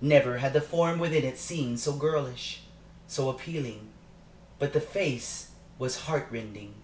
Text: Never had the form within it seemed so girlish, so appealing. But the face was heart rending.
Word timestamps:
Never 0.00 0.38
had 0.38 0.52
the 0.52 0.60
form 0.60 1.00
within 1.00 1.24
it 1.24 1.36
seemed 1.36 1.80
so 1.80 1.94
girlish, 1.94 2.60
so 3.08 3.28
appealing. 3.28 3.88
But 4.60 4.72
the 4.72 4.80
face 4.80 5.48
was 5.80 6.02
heart 6.02 6.28
rending. 6.30 6.74